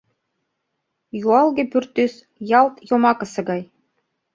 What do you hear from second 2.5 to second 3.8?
ялт йомакысе гай.